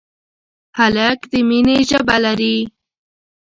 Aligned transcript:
هلک 0.79 1.19
د 1.31 1.33
مینې 1.47 1.77
ژبه 1.89 2.17
لري. 2.25 2.57